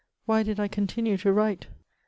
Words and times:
why 0.25 0.41
did 0.41 0.59
I 0.59 0.67
continue 0.67 1.15
to 1.17 1.31
write? 1.31 1.67